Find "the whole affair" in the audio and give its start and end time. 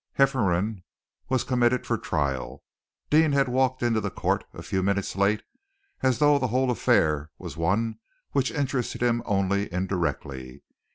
6.39-7.29